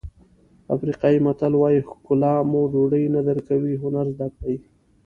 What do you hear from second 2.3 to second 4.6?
مو ډوډۍ نه درکوي هنر زده کړئ.